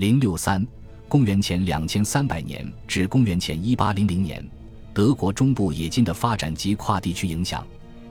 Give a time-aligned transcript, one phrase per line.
[0.00, 0.66] 零六三，
[1.10, 4.42] 公元前两千三百年至公元前一八零零年，
[4.94, 7.62] 德国中部冶金的发展及跨地区影响。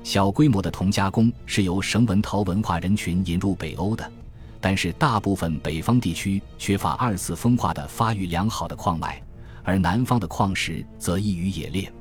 [0.04, 4.08] 小规模的铜加工是由绳纹陶文化人群引入北欧的，
[4.62, 9.20] 但是大部分北方地区缺乏二次风化的发育良好的矿脉，
[9.64, 11.92] 而南方的矿石则易于冶炼。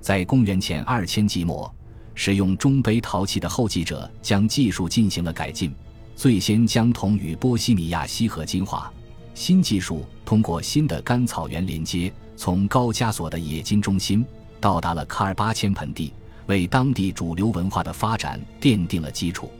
[0.00, 1.70] 在公元前二千纪末，
[2.14, 5.74] 使用中杯陶器的后继者将技术进行了改进，
[6.14, 8.90] 最先将铜与波西米亚锡合金化。
[9.36, 14.24] 新技术通过新的干草原连接，从高加索的冶金中心
[14.58, 16.10] 到达了喀尔巴阡盆地。
[16.46, 19.50] 为当地主流文化的发展奠定了基础，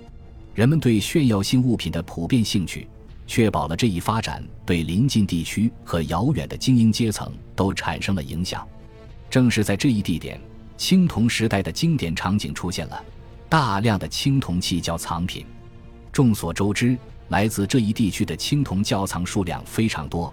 [0.55, 2.89] 人们对炫耀性物品的普遍兴趣，
[3.27, 8.67] 确保了这一发展对邻近地区和遥远的精英阶层都产生了影响。
[9.29, 10.41] 正是在这一地点，
[10.79, 13.05] 青铜时代的经典场景出现了：
[13.49, 15.45] 大量的青铜器窖藏品。
[16.13, 16.97] 众所周知，
[17.29, 20.33] 来自这一地区的青铜窖藏数量非常多，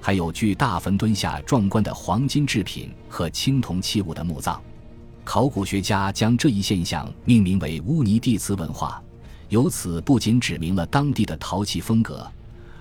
[0.00, 4.60] 还有巨大坟墩下壮观的黄金制品和青铜器物的墓葬。
[5.24, 9.02] 考古学家将这一现象命名为乌尼蒂茨文化，
[9.48, 12.30] 由此不仅指明了当地的陶器风格，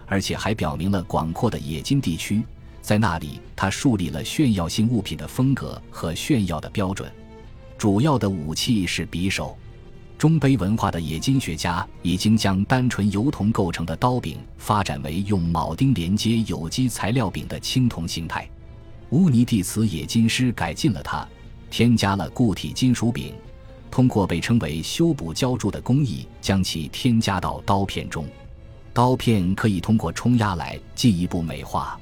[0.06, 2.44] 而且还表明了广阔的冶金地区，
[2.82, 7.10] 在那里他树立了炫耀性物品的风格和炫耀的标准。
[7.78, 9.58] 主要的武器是匕首。
[10.24, 18.50] 中杯文化的冶金学家已经将单纯由铜构成的刀柄发展为用铆钉连接有机材料柄的青铜形态。
[19.10, 21.28] 乌尼蒂茨冶金师改进了它。
[21.70, 23.34] 添加了固体金属柄，
[23.92, 28.26] 通过被称为修补浇铸的工艺，将其添加到刀片中。
[28.94, 32.00] 刀片可以通过冲压来进一步美化，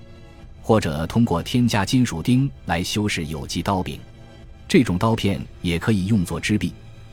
[0.62, 4.00] 或者通过添加金属钉来修饰有机刀柄。
[4.68, 6.72] 这种刀片也可以用作支臂，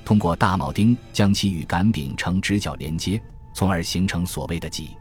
[0.08, 3.20] 通过大铆钉将其与杆柄呈直角连接，
[3.52, 4.96] 从而形成所谓的戟。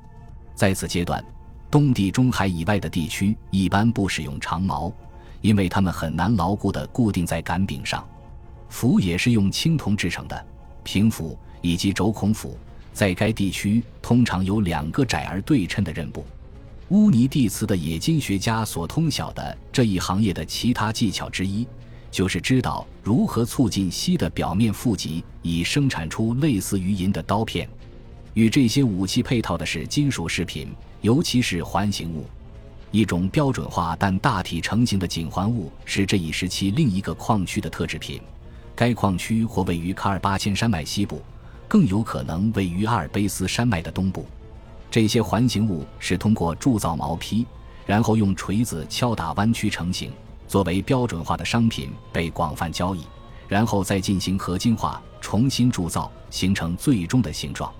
[0.53, 1.23] 在此阶段，
[1.71, 4.91] 东地中海以外的地区一般不使用长矛。
[5.39, 8.05] 因为它们很难牢固地固定在杆柄上，
[8.67, 10.45] 斧也是用青铜制成的，
[10.83, 12.57] 平斧以及轴孔斧
[12.91, 16.25] 在该地区通常有两个窄而对称的刃部。
[16.89, 21.65] 乌尼蒂茨的冶金学家所通晓的这一行业的其他技巧之一，
[22.17, 27.69] 就是知道如何促进锡的表面富集，以生产出类似于银的刀片。
[28.33, 30.69] 与这些武器配套的是金属饰品，
[31.01, 32.25] 尤其是环形物。
[32.89, 38.19] 一种标准化但大体成型的颈环物是这一时期另一个矿区的特制品。
[38.75, 41.21] 该矿区或位于卡尔巴阡山脉西部，
[41.67, 44.25] 更有可能位于阿尔卑斯山脉的东部。
[44.89, 47.45] 这些环形物是通过铸造毛坯，
[47.85, 50.11] 然后用锤子敲打弯曲成型，
[50.47, 53.03] 作为标准化的商品被广泛交易，
[53.47, 57.73] 然后再进行合金化，重新铸造，形成最终的形状。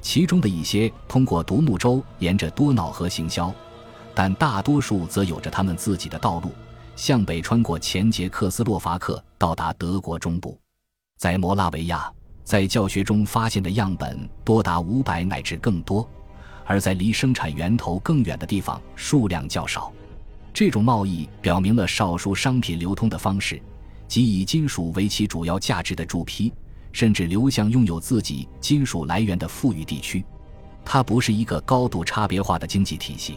[0.00, 3.52] 其中的一些通过独木舟沿着多瑙河行销。
[4.16, 6.52] 但大多数则有着他们自己的道路，
[6.94, 10.56] 向北穿过前捷克斯洛伐克，到达德国中部。
[11.18, 12.08] 在摩拉维亚，
[12.44, 16.08] 在教学中发现的样本多达五百乃至更多，
[16.64, 19.92] 而在离生产源头更远的地方，数量较少。
[20.54, 23.60] 这种贸易表明了少数商品流通的方式，
[24.06, 26.52] 即以金属为其主要价值的铸坯，
[26.92, 30.24] 甚至流向拥有自己金属来源的富裕地区。
[30.84, 33.36] 它不是一个高度差别化的经济体系。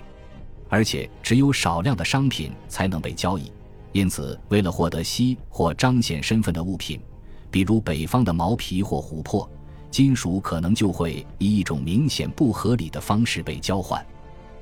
[0.69, 3.51] 而且只有少量的商品才能被交易，
[3.94, 7.00] 因此，为了获得锡或彰显身份的物品，
[7.50, 9.50] 比如北方的毛皮或琥珀，
[9.89, 14.06] 金属可能就会以一种明显不合理的方式被交换，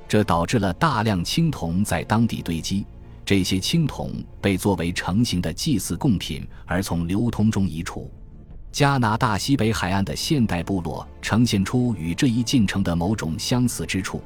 [0.08, 2.86] 这导致了大量青铜在当地堆积。
[3.24, 8.10] 这些青铜被作为成型的祭祀贡品而从流通中移除。
[8.70, 14.22] 加拿大西北海岸的现代部落呈现出与这一进程的某种相似之处。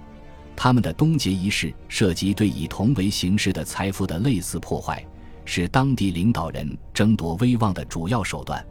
[0.57, 5.03] 他们的东结仪式涉及对以铜为形式的财富的类似破坏，
[5.47, 8.63] 是当地领导人争夺威望的主要手段。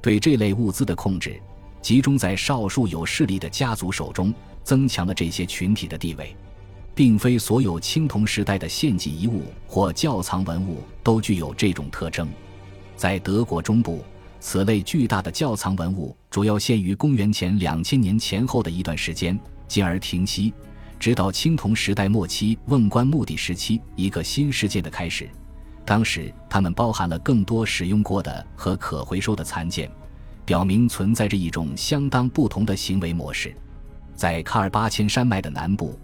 [0.00, 1.40] 对这类物资的控制
[1.84, 6.34] 集中在少数有势力的家族手中，增强了这些群体的地位。
[6.94, 12.26] 并非所有青铜时代的献祭遗物或窖藏文物都具有这种特征。
[12.96, 14.02] 在德国中部，
[14.40, 19.38] 此类巨大的窖藏文物主要限于公元前两千年前后的一段时间，
[19.68, 20.54] 进而停息。
[20.98, 25.28] 直到青铜时代末期，瓮棺墓地时期，一个新世界的开始。
[25.84, 29.90] 当时，它们包含了更多使用过的和可回收的残件，
[30.44, 33.54] 表明存在着一种相当不同的行为模式。
[34.14, 35.98] 在喀尔巴阡山脉的南部，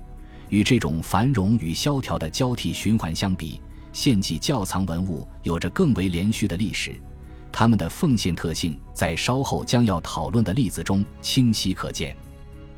[0.48, 3.60] 与这种繁荣与萧条的交替循环相比，
[3.92, 7.00] 献祭窖藏文物有着更为连续的历史。
[7.52, 12.16] 它们的奉献特性在稍后将要讨论的例子中清晰可见。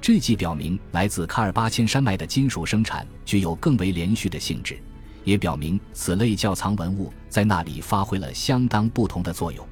[0.01, 4.79] 这既表明来自喀尔巴阡山脉的金属生产具有更为连续的性质，
[5.25, 9.67] 也表明此类窖藏文物在那里发挥了相当不同的作用。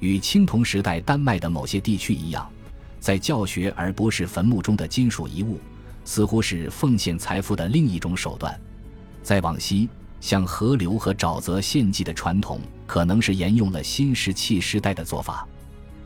[0.00, 2.50] 与青铜时代丹麦的某些地区一样，
[2.98, 5.58] 在教学而不是坟墓中的金属遗物，
[6.04, 8.58] 似乎是奉献财富的另一种手段。
[9.22, 9.88] 再往西，
[10.20, 15.46] 向河流和沼泽献祭的传统，可能是沿用了新石器时代的做法。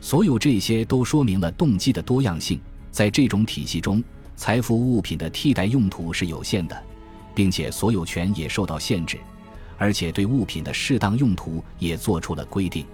[0.01, 2.61] 所有这些都说明了动机的多样性。
[2.91, 4.03] 在这种体系中，
[4.37, 6.81] 财富物品的替代用途是有限的，
[7.35, 9.19] 并且所有权也受到限制，
[9.79, 12.85] 而且对物品的适当用途也做出了规定。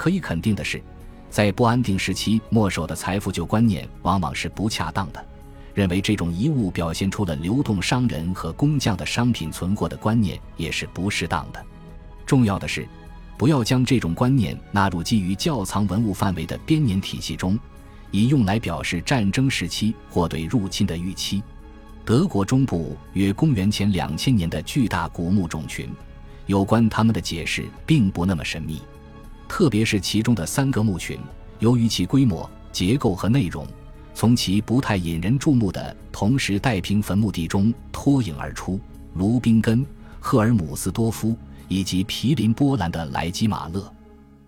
[0.00, 0.82] 可以肯定的是，
[1.28, 5.22] 在不安定时期没收的财富旧观念往往是不恰当的。
[5.74, 11.62] 认为这种遗物表现出了流动商人和工匠的商品存货的观念也是不适当的。
[12.24, 12.88] 重要的是，
[13.36, 17.58] 不要将这种观念纳入基于窖藏文物范围的编年体系中。
[18.10, 21.42] 以用来表示战争时期或对入侵的预期。
[22.06, 25.90] 德国中部约公元前两千年的巨大古墓种群，
[26.46, 28.80] 有关他们的解释并不那么神秘。
[29.50, 31.18] 特别是其中的三个墓群，
[31.58, 33.66] 由于其规模、结构和内容，
[34.14, 38.78] 从其不太引人注目的同时代平坟墓地中脱颖而出。
[39.14, 39.84] 卢宾根、
[40.20, 41.36] 赫尔姆斯多夫
[41.66, 43.92] 以及毗邻波兰的莱基马勒。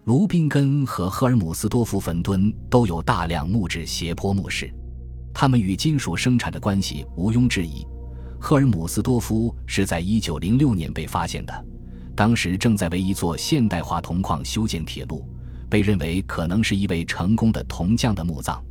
[0.04, 4.72] 卢宾根和赫尔姆斯多夫坟墩都有大量木质斜坡墓室，
[5.34, 7.84] 它们与金属生产的关系毋庸置疑。
[8.38, 11.64] 赫尔姆斯多夫是在1906年被发现的，
[12.14, 15.26] 当时正在为一座现代化铜矿修建铁路，
[15.68, 18.62] 被认为可能是一位成功的铜匠的墓葬。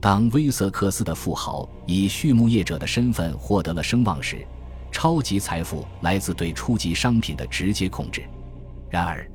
[0.00, 4.46] 当威瑟克斯的富豪以畜牧业者的身份获得了声望时，
[4.90, 8.22] 超级财富来自对初级商品的直接控制。
[8.88, 9.30] 然而，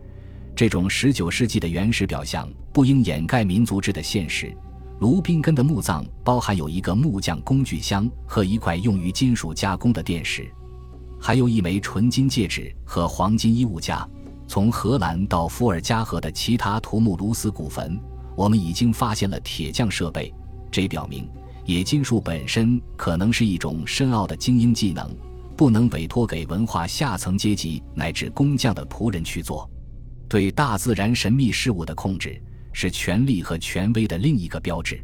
[0.56, 4.56] 这种十九世纪的原始表象不应掩盖民族志的现实。
[5.00, 10.50] 卢宾根的墓葬包含有一个木匠工具箱和一块用于金属加工的电石，
[11.26, 14.06] 还有一枚纯金戒指和黄金衣物架。
[14.46, 17.98] 从荷兰到伏尔加河的其他图姆卢斯古坟，
[18.36, 20.34] 我们已经发现了铁匠设备，
[20.70, 21.26] 这表明
[21.68, 25.10] 冶金术本身可能是一种深奥的精英技能，
[25.56, 29.68] 不能委托给文化下层阶级乃至工匠的仆人去做。
[30.28, 32.38] 对大自然神秘事物的控制
[32.74, 35.02] 是权力和权威的另一个标志。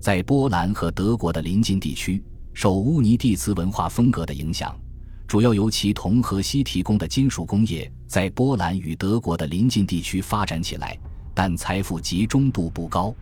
[0.00, 2.24] 在波兰和德国的邻近地区，
[2.54, 4.74] 受乌尼蒂茨文化风格的影响，
[5.30, 10.98] 主要由其铜和锡提供的金属工业在波兰与德国的邻近地区发展起来，
[11.32, 13.14] 但财富集中度不高。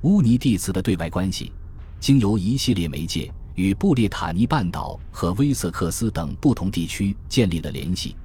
[0.00, 1.52] 乌尼蒂茨的对外关系，
[2.00, 8.16] 经由一系列媒介与布列塔尼半岛和威瑟克斯等不同地区建立了联系。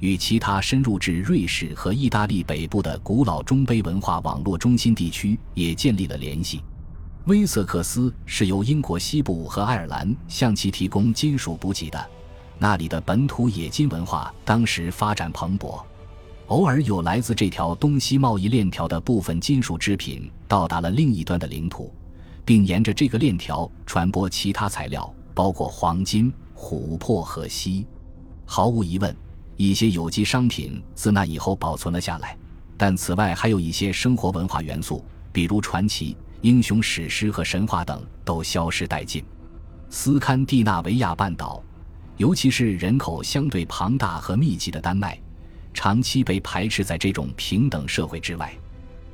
[0.00, 6.60] 与其他深入至瑞士和意大利北部的古老中卑文化网络中心地区也建立了联系。
[7.26, 12.10] 威瑟克斯是由英国西部和爱尔兰向其提供金属补给的，
[12.62, 15.82] 那里的本土冶金文化当时发展蓬勃。
[16.46, 21.92] 偶尔有来自这条东西贸易链条的部分金属制品到达了另一端的领土，
[22.44, 27.84] 并沿着这个链条传播其他材料，包括黄金、琥珀和锡。
[28.46, 29.12] 毫无疑问。
[29.56, 32.36] 一些有机商品自那以后保存了下来，
[32.76, 39.22] 但此外还有一些生活文化元素，比如传奇、英雄史诗和神话等，都消失殆尽。
[39.90, 41.62] 斯堪的纳维亚半岛，
[42.22, 45.18] 尤其是人口相对庞大和密集的丹麦，
[45.74, 48.54] 长期被排斥在这种平等社会之外。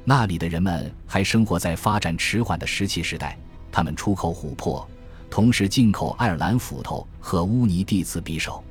[0.05, 3.39] 那里的人们还生活在发展迟缓的石器时代，
[3.73, 4.87] 他们出口琥珀，
[5.31, 8.63] 同时进口爱尔兰斧头和乌尼蒂茨匕首。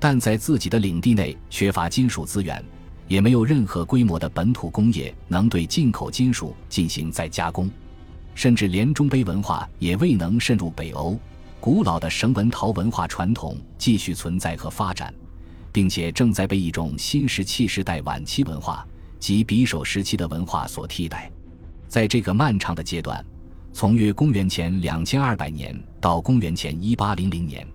[0.00, 2.60] 但在自己的领地内缺乏金属资源，
[3.06, 7.70] 也没有任何规模的本土工业能对进口金属进行再加工，
[8.34, 11.16] 甚至连中杯文化也未能渗入北欧。
[11.60, 15.12] 古老的绳纹陶文化传统继续存在和发展，
[15.72, 18.86] 并且正在被一种新石器时代晚期文化
[19.18, 21.30] 及匕首时期的文化所替代。
[21.88, 23.24] 在这个漫长的阶段，
[23.72, 27.66] 从约公元前两千二百年到公元前一八零零年。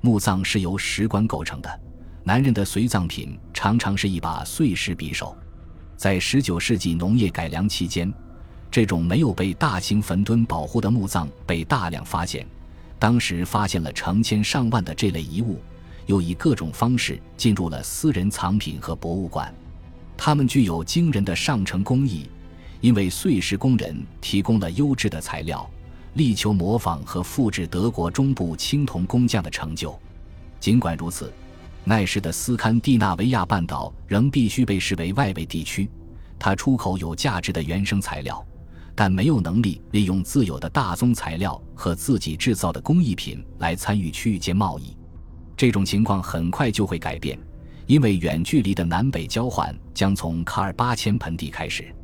[0.00, 1.80] 墓葬是由石棺构成的，
[2.22, 5.36] 男人的随葬品常常是一把碎石匕首。
[5.96, 8.12] 在19世纪农业改良期间，
[8.70, 12.46] 这种没有被大型坟墩保护的墓葬被大量发现。
[12.98, 15.60] 当时发现了成千上万的这类遗物，
[16.06, 19.54] 又以各种方式进入了私人藏品和博物馆。
[20.16, 22.28] 它们具有惊人的上乘工艺，
[22.80, 25.68] 因为碎石工人提供了优质的材料。
[26.14, 29.94] 力求模仿和复制德国中部青铜工匠的成就。
[30.58, 31.30] 尽管如此，
[31.84, 35.86] 那时的斯堪的纳维亚半岛仍必须被视为外围地区。
[36.38, 38.42] 它出口有价值的原生材料，
[38.96, 44.96] 但没有能力利用自有的大宗材料和自己制造的工艺品来参与区域间贸易。
[45.54, 47.38] 这种情况很快就会改变，
[47.86, 51.94] 因为远距离的南北交换将从卡尔巴千盆地开始。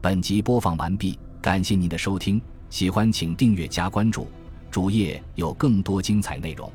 [0.00, 4.28] 本集播放完毕，感谢您的收听，喜欢请订阅加关注，
[4.70, 6.72] 主页有更多精彩内容。